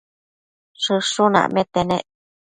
[0.81, 2.05] Shëshun acmete nec